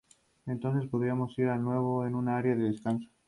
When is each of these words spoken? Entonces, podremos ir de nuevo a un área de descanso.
Entonces, 0.47 0.89
podremos 0.89 1.37
ir 1.37 1.45
de 1.47 1.57
nuevo 1.59 2.01
a 2.01 2.07
un 2.07 2.27
área 2.27 2.55
de 2.55 2.63
descanso. 2.69 3.07